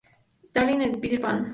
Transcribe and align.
Darling 0.55 0.81
en 0.81 0.99
"Peter 0.99 1.19
Pan". 1.21 1.41